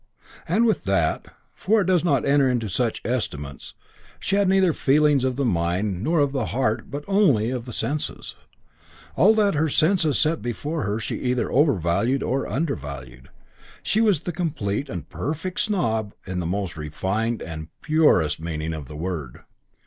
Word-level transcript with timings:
And 0.47 0.65
with 0.65 0.85
that, 0.85 1.27
for 1.53 1.81
it 1.81 1.85
does 1.85 2.03
not 2.03 2.25
enter 2.25 2.49
into 2.49 2.67
such 2.69 3.03
estimates, 3.05 3.75
she 4.19 4.35
had 4.35 4.49
neither 4.49 4.73
feelings 4.73 5.23
of 5.23 5.35
the 5.35 5.45
mind 5.45 6.01
nor 6.01 6.21
of 6.21 6.31
the 6.31 6.47
heart 6.47 6.89
but 6.89 7.03
only 7.07 7.51
of 7.51 7.65
the 7.65 7.71
senses. 7.71 8.33
All 9.15 9.35
that 9.35 9.53
her 9.53 9.69
senses 9.69 10.17
set 10.17 10.41
before 10.41 10.85
her 10.85 10.99
she 10.99 11.19
either 11.19 11.51
overvalued 11.51 12.23
or 12.23 12.47
undervalued: 12.47 13.29
she 13.83 14.01
was 14.01 14.21
the 14.21 14.31
complete 14.31 14.89
and 14.89 15.07
perfect 15.07 15.59
snob 15.59 16.15
in 16.25 16.39
the 16.39 16.47
most 16.47 16.75
refined 16.77 17.39
and 17.43 17.67
purest 17.83 18.39
meaning 18.39 18.73
of 18.73 18.87
the 18.87 18.97
word. 18.97 19.41